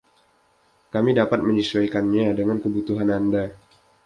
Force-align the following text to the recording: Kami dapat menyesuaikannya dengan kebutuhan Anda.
Kami 0.93 1.11
dapat 1.19 1.39
menyesuaikannya 1.47 2.27
dengan 2.39 2.57
kebutuhan 2.63 3.09
Anda. 3.19 3.43